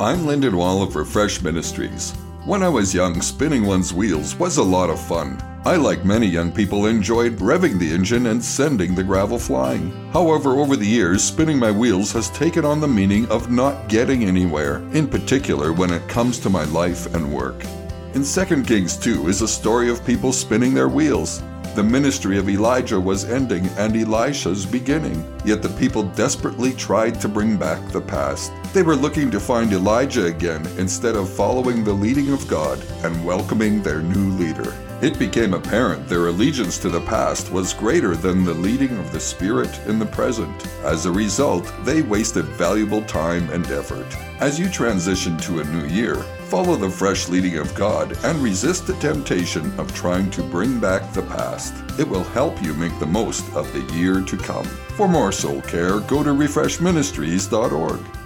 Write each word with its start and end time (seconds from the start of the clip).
I'm 0.00 0.24
Lyndon 0.24 0.56
Wall 0.56 0.82
of 0.82 0.96
Refresh 0.96 1.42
Ministries. 1.42 2.12
When 2.46 2.62
I 2.62 2.70
was 2.70 2.94
young, 2.94 3.20
spinning 3.20 3.66
one's 3.66 3.92
wheels 3.92 4.34
was 4.34 4.56
a 4.56 4.62
lot 4.62 4.88
of 4.88 4.98
fun. 4.98 5.38
I, 5.66 5.76
like 5.76 6.06
many 6.06 6.26
young 6.26 6.50
people, 6.52 6.86
enjoyed 6.86 7.36
revving 7.36 7.78
the 7.78 7.92
engine 7.92 8.28
and 8.28 8.42
sending 8.42 8.94
the 8.94 9.04
gravel 9.04 9.38
flying. 9.38 9.90
However, 10.10 10.52
over 10.52 10.74
the 10.74 10.86
years, 10.86 11.22
spinning 11.22 11.58
my 11.58 11.70
wheels 11.70 12.12
has 12.12 12.30
taken 12.30 12.64
on 12.64 12.80
the 12.80 12.88
meaning 12.88 13.28
of 13.28 13.50
not 13.50 13.90
getting 13.90 14.24
anywhere, 14.24 14.76
in 14.94 15.06
particular 15.06 15.74
when 15.74 15.92
it 15.92 16.08
comes 16.08 16.38
to 16.38 16.48
my 16.48 16.64
life 16.64 17.14
and 17.14 17.30
work. 17.30 17.62
In 18.14 18.24
2 18.24 18.62
Kings 18.62 18.96
2 18.96 19.28
is 19.28 19.42
a 19.42 19.46
story 19.46 19.90
of 19.90 20.06
people 20.06 20.32
spinning 20.32 20.72
their 20.72 20.88
wheels. 20.88 21.42
The 21.80 21.86
ministry 21.86 22.36
of 22.36 22.50
Elijah 22.50 23.00
was 23.00 23.24
ending 23.24 23.66
and 23.78 23.96
Elisha's 23.96 24.66
beginning, 24.66 25.24
yet 25.46 25.62
the 25.62 25.70
people 25.80 26.02
desperately 26.02 26.74
tried 26.74 27.18
to 27.22 27.26
bring 27.26 27.56
back 27.56 27.80
the 27.88 28.02
past. 28.02 28.52
They 28.74 28.82
were 28.82 28.94
looking 28.94 29.30
to 29.30 29.40
find 29.40 29.72
Elijah 29.72 30.26
again 30.26 30.66
instead 30.76 31.16
of 31.16 31.32
following 31.32 31.82
the 31.82 31.94
leading 31.94 32.34
of 32.34 32.46
God 32.48 32.84
and 33.02 33.24
welcoming 33.24 33.82
their 33.82 34.02
new 34.02 34.28
leader. 34.32 34.89
It 35.02 35.18
became 35.18 35.54
apparent 35.54 36.06
their 36.08 36.26
allegiance 36.26 36.76
to 36.80 36.90
the 36.90 37.00
past 37.00 37.50
was 37.50 37.72
greater 37.72 38.14
than 38.14 38.44
the 38.44 38.52
leading 38.52 38.98
of 38.98 39.12
the 39.12 39.20
Spirit 39.20 39.80
in 39.86 39.98
the 39.98 40.04
present. 40.04 40.66
As 40.84 41.06
a 41.06 41.10
result, 41.10 41.72
they 41.84 42.02
wasted 42.02 42.44
valuable 42.44 43.00
time 43.04 43.48
and 43.48 43.66
effort. 43.70 44.06
As 44.40 44.58
you 44.58 44.68
transition 44.68 45.38
to 45.38 45.60
a 45.60 45.64
new 45.64 45.86
year, 45.86 46.16
follow 46.48 46.76
the 46.76 46.90
fresh 46.90 47.30
leading 47.30 47.56
of 47.56 47.74
God 47.74 48.14
and 48.24 48.42
resist 48.42 48.86
the 48.86 48.92
temptation 48.94 49.72
of 49.80 49.94
trying 49.94 50.30
to 50.32 50.42
bring 50.42 50.78
back 50.78 51.10
the 51.14 51.22
past. 51.22 51.72
It 51.98 52.06
will 52.06 52.24
help 52.24 52.62
you 52.62 52.74
make 52.74 52.98
the 52.98 53.06
most 53.06 53.50
of 53.54 53.72
the 53.72 53.94
year 53.94 54.20
to 54.20 54.36
come. 54.36 54.66
For 54.96 55.08
more 55.08 55.32
soul 55.32 55.62
care, 55.62 56.00
go 56.00 56.22
to 56.22 56.30
refreshministries.org. 56.30 58.19